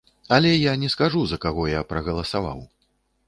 Але 0.37 0.53
я 0.53 0.73
не 0.83 0.89
скажу, 0.93 1.21
за 1.31 1.39
каго 1.45 1.67
я 1.73 1.83
прагаласаваў. 1.91 2.65